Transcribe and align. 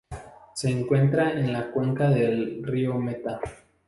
Se 0.55 0.67
encuentran 0.67 1.37
en 1.37 1.53
la 1.53 1.69
cuenca 1.69 2.09
del 2.09 2.63
río 2.63 2.95
Meta. 2.95 3.39